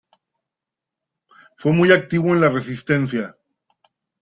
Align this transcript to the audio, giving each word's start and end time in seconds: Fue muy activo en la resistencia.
Fue 1.57 1.73
muy 1.73 1.91
activo 1.91 2.29
en 2.33 2.41
la 2.41 2.49
resistencia. 2.49 3.37